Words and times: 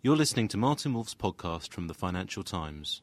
You're 0.00 0.14
listening 0.14 0.46
to 0.48 0.56
Martin 0.56 0.94
Wolf's 0.94 1.16
podcast 1.16 1.72
from 1.72 1.88
the 1.88 1.94
Financial 1.94 2.44
Times. 2.44 3.02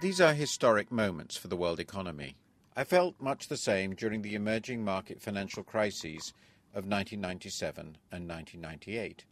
These 0.00 0.20
are 0.20 0.32
historic 0.34 0.92
moments 0.92 1.36
for 1.36 1.48
the 1.48 1.56
world 1.56 1.80
economy. 1.80 2.36
I 2.76 2.84
felt 2.84 3.20
much 3.20 3.48
the 3.48 3.56
same 3.56 3.96
during 3.96 4.22
the 4.22 4.36
emerging 4.36 4.84
market 4.84 5.20
financial 5.20 5.64
crises 5.64 6.32
of 6.72 6.86
1997 6.86 7.98
and 8.12 8.28
1998, 8.28 9.24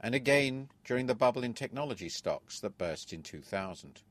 and 0.00 0.12
again 0.16 0.68
during 0.84 1.06
the 1.06 1.14
bubble 1.14 1.44
in 1.44 1.54
technology 1.54 2.08
stocks 2.08 2.58
that 2.58 2.76
burst 2.76 3.12
in 3.12 3.22
2000. 3.22 4.02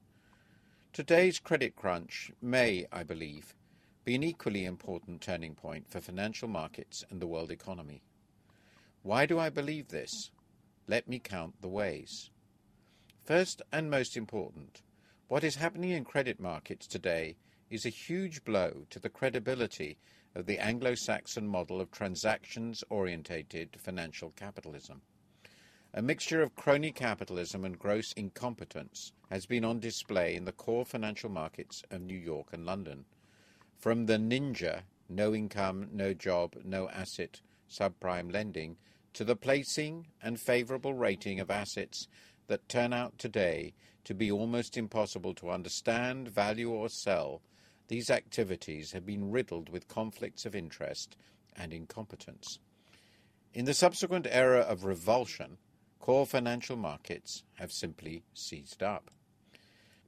Today's 0.94 1.38
credit 1.38 1.76
crunch 1.76 2.32
may, 2.42 2.86
I 2.94 3.04
believe, 3.04 3.56
be 4.06 4.16
an 4.16 4.24
equally 4.24 4.64
important 4.64 5.20
turning 5.20 5.54
point 5.54 5.90
for 5.90 6.00
financial 6.00 6.48
markets 6.48 7.04
and 7.10 7.22
the 7.22 7.28
world 7.28 7.52
economy. 7.52 8.04
Why 9.04 9.26
do 9.26 9.38
I 9.38 9.50
believe 9.50 9.90
this? 9.90 10.32
Let 10.88 11.10
me 11.10 11.20
count 11.20 11.62
the 11.62 11.68
ways. 11.68 12.30
First 13.26 13.62
and 13.70 13.92
most 13.92 14.16
important, 14.16 14.82
what 15.28 15.44
is 15.44 15.56
happening 15.56 15.90
in 15.90 16.06
credit 16.06 16.40
markets 16.40 16.88
today 16.88 17.36
is 17.70 17.86
a 17.86 17.90
huge 17.90 18.46
blow 18.46 18.86
to 18.90 19.00
the 19.00 19.10
credibility 19.10 19.98
of 20.36 20.46
the 20.46 20.58
Anglo 20.58 20.96
Saxon 20.96 21.50
model 21.50 21.82
of 21.82 21.92
transactions 21.92 22.82
orientated 22.90 23.76
financial 23.78 24.32
capitalism. 24.38 25.02
A 25.94 26.02
mixture 26.02 26.42
of 26.42 26.56
crony 26.56 26.94
capitalism 26.94 27.66
and 27.66 27.78
gross 27.78 28.14
incompetence 28.14 29.12
has 29.30 29.46
been 29.46 29.66
on 29.66 29.82
display 29.82 30.34
in 30.34 30.46
the 30.46 30.54
core 30.54 30.86
financial 30.86 31.30
markets 31.30 31.84
of 31.92 32.02
New 32.02 32.18
York 32.18 32.48
and 32.54 32.66
London. 32.66 33.04
From 33.78 34.06
the 34.06 34.18
ninja, 34.18 34.84
no 35.10 35.36
income, 35.36 35.90
no 35.92 36.14
job, 36.14 36.56
no 36.64 36.88
asset, 36.88 37.42
subprime 37.70 38.32
lending, 38.32 38.78
to 39.14 39.24
the 39.24 39.36
placing 39.36 40.08
and 40.22 40.40
favourable 40.40 40.94
rating 40.94 41.40
of 41.40 41.52
assets 41.52 42.08
that 42.48 42.68
turn 42.68 42.94
out 42.94 43.18
today 43.18 43.74
to 44.04 44.14
be 44.14 44.32
almost 44.32 44.78
impossible 44.78 45.34
to 45.36 45.50
understand, 45.50 46.28
value, 46.28 46.70
or 46.70 46.90
sell, 46.90 47.42
these 47.88 48.10
activities 48.10 48.92
have 48.92 49.06
been 49.06 49.32
riddled 49.32 49.70
with 49.70 49.88
conflicts 49.88 50.46
of 50.46 50.56
interest 50.56 51.16
and 51.56 51.74
incompetence. 51.74 52.60
In 53.54 53.66
the 53.66 53.74
subsequent 53.74 54.28
era 54.30 54.62
of 54.62 54.84
revulsion, 54.84 55.58
core 56.00 56.26
financial 56.26 56.76
markets 56.76 57.44
have 57.60 57.72
simply 57.72 58.24
seized 58.34 58.82
up. 58.82 59.12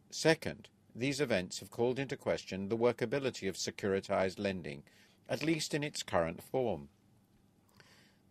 Second, 0.10 0.68
these 0.96 1.22
events 1.22 1.60
have 1.60 1.70
called 1.70 2.00
into 2.00 2.18
question 2.18 2.70
the 2.70 2.78
workability 2.78 3.48
of 3.48 3.56
securitized 3.56 4.40
lending, 4.40 4.84
at 5.30 5.44
least 5.44 5.74
in 5.74 5.84
its 5.84 6.04
current 6.04 6.42
form. 6.42 6.90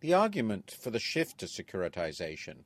The 0.05 0.13
argument 0.13 0.69
for 0.69 0.91
the 0.91 0.99
shift 0.99 1.39
to 1.39 1.47
securitization, 1.47 2.65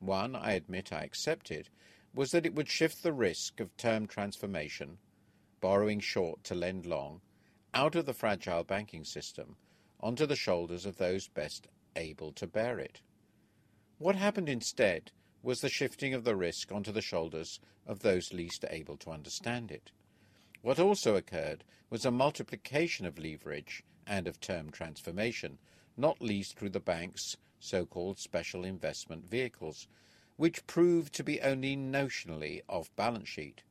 one 0.00 0.34
I 0.34 0.54
admit 0.54 0.92
I 0.92 1.04
accepted, 1.04 1.68
was 2.12 2.32
that 2.32 2.44
it 2.44 2.56
would 2.56 2.68
shift 2.68 3.04
the 3.04 3.12
risk 3.12 3.60
of 3.60 3.76
term 3.76 4.08
transformation, 4.08 4.98
borrowing 5.60 6.00
short 6.00 6.42
to 6.42 6.56
lend 6.56 6.86
long, 6.86 7.20
out 7.72 7.94
of 7.94 8.06
the 8.06 8.12
fragile 8.12 8.64
banking 8.64 9.04
system 9.04 9.54
onto 10.00 10.26
the 10.26 10.34
shoulders 10.34 10.84
of 10.84 10.96
those 10.96 11.28
best 11.28 11.68
able 11.94 12.32
to 12.32 12.48
bear 12.48 12.80
it. 12.80 13.02
What 13.98 14.16
happened 14.16 14.48
instead 14.48 15.12
was 15.44 15.60
the 15.60 15.68
shifting 15.68 16.12
of 16.12 16.24
the 16.24 16.34
risk 16.34 16.72
onto 16.72 16.90
the 16.90 17.00
shoulders 17.00 17.60
of 17.86 18.00
those 18.00 18.32
least 18.32 18.64
able 18.68 18.96
to 18.96 19.12
understand 19.12 19.70
it. 19.70 19.92
What 20.60 20.80
also 20.80 21.14
occurred 21.14 21.62
was 21.88 22.04
a 22.04 22.10
multiplication 22.10 23.06
of 23.06 23.16
leverage 23.16 23.84
and 24.08 24.26
of 24.26 24.40
term 24.40 24.72
transformation, 24.72 25.58
not 25.96 26.20
least 26.20 26.56
through 26.56 26.70
the 26.70 26.80
bank's 26.80 27.36
so 27.58 27.84
called 27.84 28.18
special 28.18 28.64
investment 28.64 29.30
vehicles, 29.30 29.86
which 30.36 30.66
proved 30.66 31.12
to 31.14 31.22
be 31.22 31.40
only 31.42 31.76
notionally 31.76 32.62
off 32.68 32.94
balance 32.96 33.28
sheet. 33.28 33.62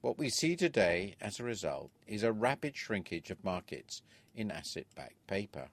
What 0.00 0.18
we 0.18 0.30
see 0.30 0.56
today 0.56 1.14
as 1.20 1.38
a 1.38 1.44
result 1.44 1.90
is 2.08 2.24
a 2.24 2.32
rapid 2.32 2.76
shrinkage 2.76 3.30
of 3.30 3.44
markets 3.44 4.02
in 4.34 4.50
asset 4.50 4.86
backed 4.96 5.26
paper. 5.28 5.68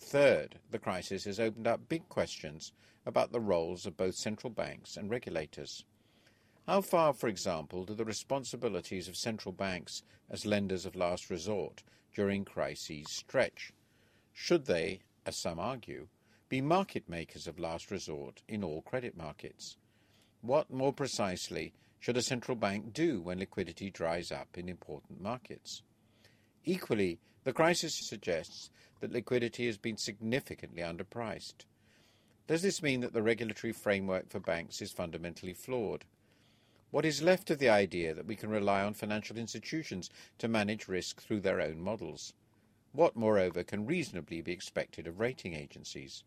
Third, 0.00 0.58
the 0.70 0.78
crisis 0.78 1.24
has 1.24 1.38
opened 1.38 1.66
up 1.66 1.88
big 1.88 2.08
questions 2.08 2.72
about 3.04 3.32
the 3.32 3.40
roles 3.40 3.84
of 3.84 3.96
both 3.96 4.14
central 4.14 4.50
banks 4.50 4.96
and 4.96 5.10
regulators. 5.10 5.84
How 6.66 6.80
far, 6.80 7.12
for 7.12 7.28
example, 7.28 7.84
do 7.84 7.94
the 7.94 8.04
responsibilities 8.04 9.08
of 9.08 9.16
central 9.16 9.52
banks 9.52 10.02
as 10.30 10.46
lenders 10.46 10.86
of 10.86 10.96
last 10.96 11.28
resort 11.28 11.82
during 12.14 12.44
crises 12.44 13.06
stretch? 13.10 13.72
Should 14.32 14.66
they, 14.66 15.00
as 15.26 15.36
some 15.36 15.58
argue, 15.58 16.08
be 16.48 16.60
market 16.60 17.08
makers 17.08 17.46
of 17.46 17.58
last 17.58 17.90
resort 17.90 18.42
in 18.48 18.64
all 18.64 18.82
credit 18.82 19.16
markets? 19.16 19.76
What, 20.40 20.70
more 20.70 20.92
precisely, 20.92 21.72
should 22.00 22.16
a 22.16 22.22
central 22.22 22.56
bank 22.56 22.92
do 22.92 23.20
when 23.20 23.38
liquidity 23.38 23.90
dries 23.90 24.32
up 24.32 24.58
in 24.58 24.68
important 24.68 25.20
markets? 25.20 25.82
Equally, 26.64 27.20
the 27.44 27.52
crisis 27.52 27.94
suggests 27.94 28.70
that 29.00 29.12
liquidity 29.12 29.66
has 29.66 29.78
been 29.78 29.96
significantly 29.96 30.82
underpriced. 30.82 31.64
Does 32.46 32.62
this 32.62 32.82
mean 32.82 33.00
that 33.00 33.12
the 33.12 33.22
regulatory 33.22 33.72
framework 33.72 34.28
for 34.28 34.40
banks 34.40 34.82
is 34.82 34.92
fundamentally 34.92 35.52
flawed? 35.52 36.04
What 36.90 37.04
is 37.04 37.22
left 37.22 37.50
of 37.50 37.58
the 37.58 37.68
idea 37.68 38.14
that 38.14 38.26
we 38.26 38.36
can 38.36 38.50
rely 38.50 38.82
on 38.82 38.94
financial 38.94 39.38
institutions 39.38 40.10
to 40.38 40.48
manage 40.48 40.88
risk 40.88 41.22
through 41.22 41.40
their 41.40 41.60
own 41.60 41.80
models? 41.80 42.34
What, 42.92 43.16
moreover, 43.16 43.64
can 43.64 43.86
reasonably 43.86 44.42
be 44.42 44.52
expected 44.52 45.06
of 45.06 45.18
rating 45.18 45.54
agencies? 45.54 46.24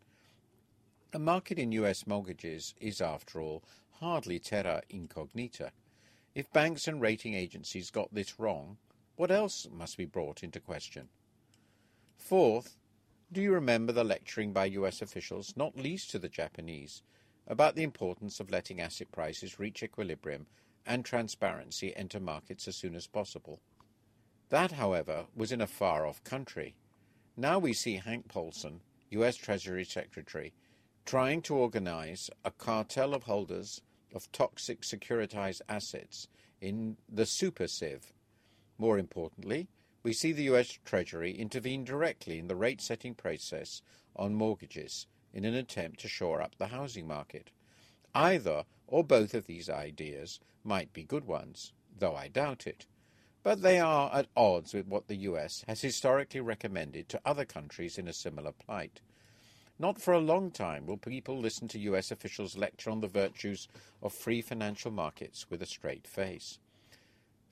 A 1.12 1.18
market 1.18 1.60
in 1.60 1.70
US 1.72 2.06
mortgages 2.06 2.74
is, 2.80 3.00
after 3.00 3.40
all, 3.40 3.62
hardly 4.00 4.40
terra 4.40 4.82
incognita. 4.90 5.70
If 6.34 6.52
banks 6.52 6.88
and 6.88 7.00
rating 7.00 7.34
agencies 7.34 7.90
got 7.90 8.12
this 8.12 8.40
wrong, 8.40 8.78
what 9.14 9.30
else 9.30 9.68
must 9.72 9.96
be 9.96 10.04
brought 10.04 10.42
into 10.42 10.58
question? 10.58 11.08
Fourth, 12.16 12.76
do 13.32 13.40
you 13.40 13.52
remember 13.52 13.92
the 13.92 14.04
lecturing 14.04 14.52
by 14.52 14.66
US 14.66 15.00
officials, 15.00 15.56
not 15.56 15.76
least 15.76 16.10
to 16.10 16.18
the 16.18 16.28
Japanese, 16.28 17.02
about 17.46 17.76
the 17.76 17.84
importance 17.84 18.40
of 18.40 18.50
letting 18.50 18.80
asset 18.80 19.12
prices 19.12 19.60
reach 19.60 19.84
equilibrium 19.84 20.46
and 20.84 21.04
transparency 21.04 21.94
enter 21.96 22.18
markets 22.18 22.66
as 22.66 22.76
soon 22.76 22.96
as 22.96 23.06
possible? 23.06 23.60
That, 24.48 24.72
however, 24.72 25.26
was 25.34 25.50
in 25.50 25.60
a 25.60 25.66
far 25.66 26.06
off 26.06 26.22
country. 26.22 26.76
Now 27.36 27.58
we 27.58 27.72
see 27.72 27.96
Hank 27.96 28.28
Paulson, 28.28 28.80
US 29.10 29.36
Treasury 29.36 29.84
Secretary, 29.84 30.52
trying 31.04 31.42
to 31.42 31.54
organize 31.54 32.30
a 32.44 32.50
cartel 32.50 33.12
of 33.14 33.24
holders 33.24 33.80
of 34.14 34.30
toxic 34.32 34.82
securitized 34.82 35.62
assets 35.68 36.28
in 36.60 36.96
the 37.08 37.26
super 37.26 37.64
SIV. 37.64 38.12
More 38.78 38.98
importantly, 38.98 39.68
we 40.02 40.12
see 40.12 40.32
the 40.32 40.44
US 40.44 40.78
Treasury 40.84 41.32
intervene 41.32 41.84
directly 41.84 42.38
in 42.38 42.46
the 42.46 42.56
rate 42.56 42.80
setting 42.80 43.14
process 43.14 43.82
on 44.14 44.34
mortgages 44.34 45.06
in 45.34 45.44
an 45.44 45.54
attempt 45.54 46.00
to 46.00 46.08
shore 46.08 46.40
up 46.40 46.54
the 46.56 46.68
housing 46.68 47.06
market. 47.06 47.50
Either 48.14 48.64
or 48.86 49.02
both 49.02 49.34
of 49.34 49.46
these 49.46 49.68
ideas 49.68 50.38
might 50.62 50.92
be 50.92 51.02
good 51.02 51.24
ones, 51.24 51.72
though 51.98 52.14
I 52.14 52.28
doubt 52.28 52.66
it. 52.66 52.86
But 53.46 53.62
they 53.62 53.78
are 53.78 54.12
at 54.12 54.26
odds 54.36 54.74
with 54.74 54.88
what 54.88 55.06
the 55.06 55.14
US 55.30 55.64
has 55.68 55.80
historically 55.80 56.40
recommended 56.40 57.08
to 57.10 57.20
other 57.24 57.44
countries 57.44 57.96
in 57.96 58.08
a 58.08 58.12
similar 58.12 58.50
plight. 58.50 59.00
Not 59.78 60.00
for 60.00 60.12
a 60.12 60.18
long 60.18 60.50
time 60.50 60.84
will 60.84 60.96
people 60.96 61.38
listen 61.38 61.68
to 61.68 61.78
US 61.78 62.10
officials 62.10 62.58
lecture 62.58 62.90
on 62.90 63.02
the 63.02 63.06
virtues 63.06 63.68
of 64.02 64.12
free 64.12 64.42
financial 64.42 64.90
markets 64.90 65.48
with 65.48 65.62
a 65.62 65.66
straight 65.66 66.08
face. 66.08 66.58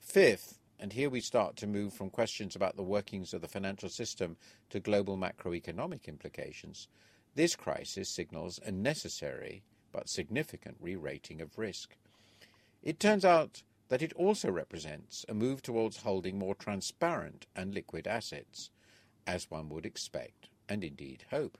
Fifth, 0.01 0.59
and 0.81 0.91
here 0.91 1.09
we 1.09 1.21
start 1.21 1.55
to 1.55 1.65
move 1.65 1.93
from 1.93 2.09
questions 2.09 2.57
about 2.57 2.75
the 2.75 2.83
workings 2.83 3.33
of 3.33 3.39
the 3.39 3.47
financial 3.47 3.87
system 3.87 4.35
to 4.71 4.81
global 4.81 5.15
macroeconomic 5.17 6.09
implications. 6.09 6.89
This 7.35 7.55
crisis 7.55 8.09
signals 8.09 8.59
a 8.65 8.71
necessary 8.73 9.63
but 9.93 10.09
significant 10.09 10.75
re 10.81 10.97
rating 10.97 11.39
of 11.39 11.57
risk. 11.57 11.95
It 12.83 12.99
turns 12.99 13.23
out 13.23 13.63
that 13.89 14.01
it 14.01 14.13
also 14.13 14.49
represents 14.51 15.25
a 15.29 15.33
move 15.33 15.61
towards 15.61 15.97
holding 15.97 16.39
more 16.39 16.55
transparent 16.55 17.45
and 17.55 17.73
liquid 17.73 18.07
assets, 18.07 18.71
as 19.27 19.49
one 19.49 19.69
would 19.69 19.85
expect 19.85 20.49
and 20.67 20.83
indeed 20.83 21.25
hope. 21.29 21.57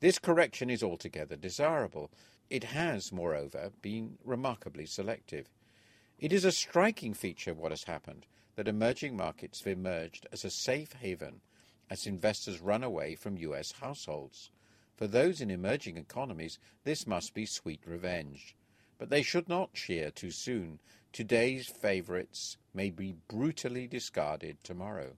This 0.00 0.18
correction 0.18 0.68
is 0.68 0.82
altogether 0.82 1.36
desirable. 1.36 2.10
It 2.50 2.64
has, 2.64 3.10
moreover, 3.12 3.72
been 3.80 4.18
remarkably 4.24 4.86
selective. 4.86 5.48
It 6.18 6.32
is 6.32 6.44
a 6.44 6.52
striking 6.52 7.14
feature 7.14 7.50
of 7.50 7.58
what 7.58 7.72
has 7.72 7.84
happened 7.84 8.26
that 8.56 8.68
emerging 8.68 9.16
markets 9.16 9.60
have 9.60 9.72
emerged 9.72 10.26
as 10.32 10.44
a 10.44 10.50
safe 10.50 10.92
haven 10.94 11.40
as 11.88 12.06
investors 12.06 12.60
run 12.60 12.82
away 12.82 13.14
from 13.14 13.36
US 13.38 13.72
households. 13.72 14.50
For 14.96 15.06
those 15.06 15.40
in 15.40 15.50
emerging 15.50 15.96
economies, 15.98 16.58
this 16.84 17.06
must 17.06 17.34
be 17.34 17.46
sweet 17.46 17.80
revenge. 17.86 18.56
But 18.98 19.10
they 19.10 19.22
should 19.22 19.48
not 19.48 19.74
cheer 19.74 20.10
too 20.10 20.30
soon. 20.30 20.80
Today's 21.16 21.66
favourites 21.66 22.58
may 22.74 22.90
be 22.90 23.14
brutally 23.26 23.86
discarded 23.86 24.62
tomorrow. 24.62 25.12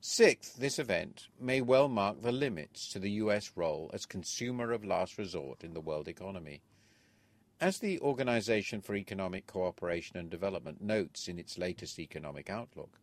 Sixth, 0.00 0.56
this 0.56 0.80
event 0.80 1.28
may 1.38 1.60
well 1.60 1.86
mark 1.86 2.22
the 2.22 2.32
limits 2.32 2.88
to 2.88 2.98
the 2.98 3.12
US 3.22 3.52
role 3.54 3.92
as 3.94 4.04
consumer 4.04 4.72
of 4.72 4.84
last 4.84 5.16
resort 5.16 5.62
in 5.62 5.74
the 5.74 5.80
world 5.80 6.08
economy. 6.08 6.62
As 7.60 7.78
the 7.78 8.00
Organization 8.00 8.80
for 8.80 8.96
Economic 8.96 9.46
Cooperation 9.46 10.16
and 10.16 10.28
Development 10.28 10.82
notes 10.82 11.28
in 11.28 11.38
its 11.38 11.56
latest 11.56 12.00
economic 12.00 12.50
outlook, 12.50 12.98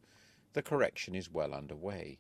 the 0.52 0.62
correction 0.62 1.16
is 1.16 1.32
well 1.32 1.54
underway. 1.54 2.18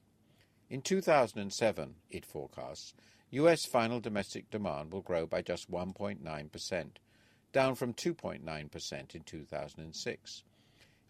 In 0.69 0.81
2007, 0.81 1.95
it 2.09 2.25
forecasts, 2.25 2.93
US 3.31 3.65
final 3.65 3.99
domestic 3.99 4.49
demand 4.49 4.93
will 4.93 5.01
grow 5.01 5.25
by 5.25 5.41
just 5.41 5.69
1.9%, 5.69 6.87
down 7.57 7.73
from 7.73 7.91
2.9% 7.91 9.15
in 9.15 9.21
2006. 9.23 10.43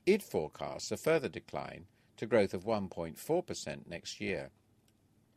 It 0.06 0.24
forecasts 0.24 0.94
a 0.94 0.96
further 0.96 1.28
decline 1.28 1.88
to 2.16 2.26
growth 2.26 2.54
of 2.54 2.64
1.4% 2.64 3.80
next 3.86 4.22
year. 4.22 4.52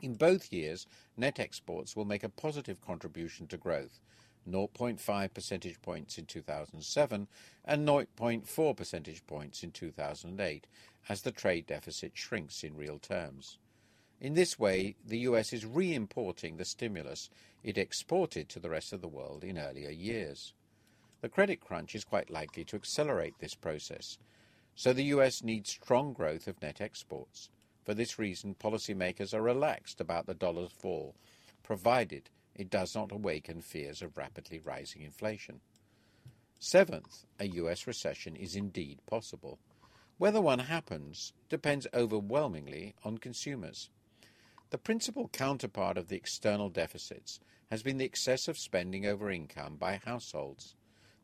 In 0.01 0.15
both 0.15 0.53
years, 0.53 0.87
net 1.17 1.41
exports 1.41 1.97
will 1.97 2.05
make 2.05 2.23
a 2.23 2.29
positive 2.29 2.81
contribution 2.81 3.49
to 3.49 3.57
growth, 3.57 3.99
0.5 4.49 5.35
percentage 5.35 5.83
points 5.83 6.17
in 6.17 6.27
2007 6.27 7.27
and 7.65 7.89
0.4 7.89 8.77
percentage 8.77 9.27
points 9.27 9.65
in 9.65 9.73
2008, 9.73 10.69
as 11.09 11.23
the 11.23 11.33
trade 11.33 11.67
deficit 11.67 12.13
shrinks 12.15 12.63
in 12.63 12.77
real 12.77 13.01
terms. 13.01 13.59
In 14.21 14.35
this 14.35 14.61
way, 14.61 14.95
the 15.05 15.19
US 15.31 15.53
is 15.53 15.67
re 15.67 15.93
importing 15.93 16.57
the 16.57 16.65
stimulus 16.65 17.31
it 17.65 17.77
exported 17.77 18.49
to 18.51 18.61
the 18.61 18.71
rest 18.71 18.93
of 18.93 19.01
the 19.01 19.09
world 19.09 19.43
in 19.43 19.59
earlier 19.59 19.91
years. 19.91 20.55
The 21.21 21.29
credit 21.29 21.61
crunch 21.61 21.95
is 21.95 22.05
quite 22.05 22.31
likely 22.31 22.65
to 22.65 22.77
accelerate 22.77 23.39
this 23.39 23.55
process, 23.55 24.19
so 24.75 24.93
the 24.93 25.05
US 25.05 25.43
needs 25.43 25.71
strong 25.71 26.15
growth 26.15 26.49
of 26.49 26.63
net 26.63 26.81
exports. 26.81 27.51
For 27.85 27.93
this 27.93 28.19
reason, 28.19 28.55
policymakers 28.55 29.35
are 29.35 29.43
relaxed 29.43 30.01
about 30.01 30.27
the 30.27 30.35
dollar's 30.35 30.73
fall, 30.73 31.15
provided 31.63 32.31
it 32.55 32.71
does 32.71 32.95
not 32.95 33.13
awaken 33.13 33.61
fears 33.61 34.01
of 34.01 34.17
rapidly 34.17 34.59
rising 34.59 35.03
inflation. 35.03 35.61
Seventh, 36.59 37.27
a 37.39 37.49
US 37.49 37.87
recession 37.87 38.37
is 38.37 38.57
indeed 38.57 39.01
possible. 39.07 39.59
Whether 40.19 40.41
one 40.41 40.59
happens 40.59 41.33
depends 41.49 41.87
overwhelmingly 41.95 42.95
on 43.05 43.19
consumers. 43.19 43.91
The 44.71 44.79
principal 44.79 45.29
counterpart 45.29 45.99
of 45.99 46.09
the 46.09 46.17
external 46.17 46.69
deficits 46.69 47.41
has 47.71 47.83
been 47.83 47.99
the 47.99 48.05
excessive 48.05 48.59
spending 48.59 49.07
over 49.07 49.31
income 49.31 49.77
by 49.77 50.01
households. 50.05 50.77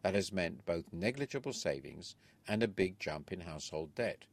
That 0.07 0.15
has 0.15 0.31
meant 0.31 0.65
both 0.65 0.93
negligible 0.93 1.53
savings 1.53 2.15
and 2.47 2.63
a 2.63 2.69
big 2.69 3.01
jump 3.01 3.33
in 3.33 3.41
household 3.41 3.93
debt. 3.97 4.27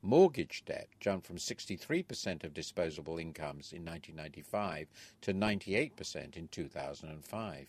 Mortgage 0.00 0.64
debt 0.64 0.88
jumped 0.98 1.26
from 1.26 1.36
63% 1.36 2.42
of 2.42 2.54
disposable 2.54 3.18
incomes 3.18 3.70
in 3.70 3.84
1995 3.84 4.88
to 5.20 5.34
98% 5.34 6.38
in 6.38 6.48
2005. 6.48 7.66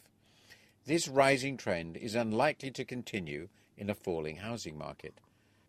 This 0.85 1.09
rising 1.09 1.57
trend 1.57 1.97
is 1.97 2.15
unlikely 2.15 2.71
to 2.71 2.85
continue 2.85 3.49
in 3.75 3.89
a 3.89 3.95
falling 3.95 4.37
housing 4.37 4.77
market. 4.77 5.19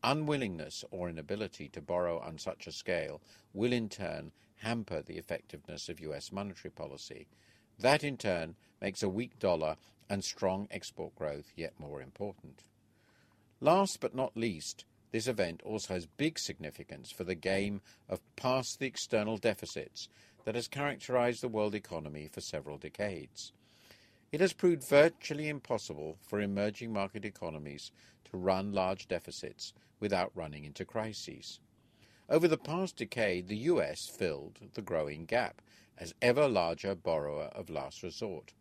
Unwillingness 0.04 0.84
or 0.92 1.10
inability 1.10 1.68
to 1.70 1.82
borrow 1.82 2.20
on 2.20 2.38
such 2.38 2.68
a 2.68 2.72
scale 2.72 3.20
will 3.52 3.72
in 3.72 3.88
turn 3.88 4.30
hamper 4.58 5.02
the 5.02 5.18
effectiveness 5.18 5.88
of 5.88 5.98
US 5.98 6.30
monetary 6.30 6.70
policy. 6.70 7.26
That 7.78 8.04
in 8.04 8.16
turn 8.16 8.56
makes 8.80 9.02
a 9.02 9.08
weak 9.08 9.38
dollar 9.38 9.76
and 10.08 10.24
strong 10.24 10.68
export 10.70 11.14
growth 11.14 11.52
yet 11.56 11.72
more 11.78 12.02
important. 12.02 12.64
Last 13.60 14.00
but 14.00 14.14
not 14.14 14.36
least, 14.36 14.84
this 15.12 15.26
event 15.26 15.62
also 15.62 15.94
has 15.94 16.06
big 16.06 16.38
significance 16.38 17.10
for 17.10 17.24
the 17.24 17.34
game 17.34 17.80
of 18.08 18.20
past 18.36 18.78
the 18.78 18.86
external 18.86 19.36
deficits 19.36 20.08
that 20.44 20.54
has 20.54 20.68
characterized 20.68 21.42
the 21.42 21.48
world 21.48 21.74
economy 21.74 22.28
for 22.28 22.40
several 22.40 22.78
decades. 22.78 23.52
It 24.32 24.40
has 24.40 24.52
proved 24.52 24.88
virtually 24.88 25.48
impossible 25.48 26.16
for 26.22 26.40
emerging 26.40 26.92
market 26.92 27.24
economies 27.24 27.92
to 28.30 28.36
run 28.38 28.72
large 28.72 29.06
deficits 29.06 29.74
without 30.00 30.32
running 30.34 30.64
into 30.64 30.84
crises. 30.84 31.60
Over 32.28 32.48
the 32.48 32.56
past 32.56 32.96
decade, 32.96 33.48
the 33.48 33.56
US 33.68 34.08
filled 34.08 34.58
the 34.72 34.80
growing 34.80 35.26
gap 35.26 35.60
as 35.98 36.14
ever 36.20 36.48
larger 36.48 36.94
borrower 36.94 37.44
of 37.54 37.70
last 37.70 38.02
resort 38.02 38.52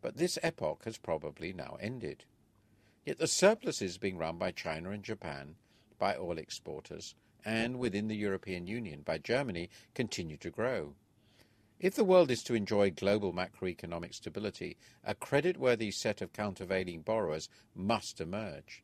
but 0.00 0.16
this 0.16 0.38
epoch 0.42 0.84
has 0.84 0.96
probably 0.96 1.52
now 1.52 1.76
ended. 1.80 2.24
Yet 3.04 3.18
the 3.18 3.26
surpluses 3.26 3.98
being 3.98 4.16
run 4.16 4.38
by 4.38 4.52
China 4.52 4.90
and 4.90 5.02
Japan, 5.02 5.56
by 5.98 6.16
oil 6.16 6.38
exporters, 6.38 7.14
and 7.44 7.78
within 7.78 8.08
the 8.08 8.16
European 8.16 8.66
Union 8.66 9.02
by 9.02 9.18
Germany 9.18 9.70
continue 9.94 10.36
to 10.38 10.50
grow. 10.50 10.94
If 11.80 11.94
the 11.94 12.04
world 12.04 12.30
is 12.30 12.42
to 12.44 12.54
enjoy 12.54 12.90
global 12.90 13.32
macroeconomic 13.32 14.14
stability, 14.14 14.76
a 15.04 15.14
credit-worthy 15.14 15.90
set 15.92 16.20
of 16.20 16.32
countervailing 16.32 17.02
borrowers 17.02 17.48
must 17.74 18.20
emerge. 18.20 18.82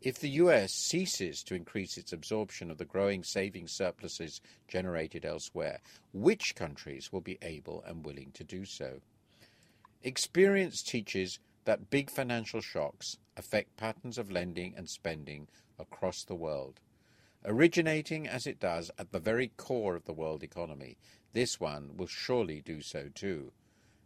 If 0.00 0.18
the 0.18 0.30
US 0.30 0.72
ceases 0.72 1.42
to 1.44 1.54
increase 1.54 1.96
its 1.96 2.12
absorption 2.12 2.70
of 2.70 2.78
the 2.78 2.84
growing 2.84 3.24
savings 3.24 3.72
surpluses 3.72 4.40
generated 4.68 5.24
elsewhere, 5.24 5.80
which 6.12 6.54
countries 6.54 7.12
will 7.12 7.22
be 7.22 7.38
able 7.40 7.82
and 7.86 8.04
willing 8.04 8.30
to 8.32 8.44
do 8.44 8.64
so? 8.64 9.00
Experience 10.02 10.82
teaches 10.82 11.38
that 11.64 11.88
big 11.88 12.10
financial 12.10 12.60
shocks 12.60 13.16
affect 13.36 13.76
patterns 13.76 14.18
of 14.18 14.30
lending 14.30 14.74
and 14.76 14.90
spending 14.90 15.48
across 15.78 16.24
the 16.24 16.34
world. 16.34 16.80
Originating 17.46 18.26
as 18.26 18.46
it 18.46 18.60
does 18.60 18.90
at 18.98 19.12
the 19.12 19.18
very 19.18 19.48
core 19.56 19.96
of 19.96 20.04
the 20.04 20.12
world 20.12 20.42
economy, 20.42 20.96
this 21.32 21.58
one 21.58 21.96
will 21.96 22.06
surely 22.06 22.60
do 22.60 22.80
so 22.82 23.08
too. 23.14 23.52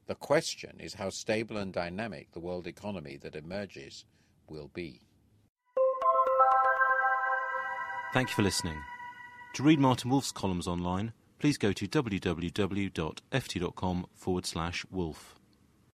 The 0.07 0.15
question 0.15 0.81
is 0.81 0.95
how 0.95 1.11
stable 1.11 1.57
and 1.57 1.73
dynamic 1.73 2.33
the 2.33 2.41
world 2.41 2.67
economy 2.67 3.17
that 3.19 3.37
emerges 3.37 4.05
will 4.49 4.69
be. 4.69 5.01
Thank 8.13 8.31
you 8.31 8.35
for 8.35 8.43
listening. 8.43 8.83
To 9.55 9.63
read 9.63 9.79
Martin 9.79 10.11
Wolf's 10.11 10.33
columns 10.33 10.67
online, 10.67 11.13
please 11.39 11.59
go 11.59 11.73
to 11.73 11.87
www.ft.com 11.87 12.47
forward 14.15 14.47
slash 14.47 14.85
wolf. 14.91 15.38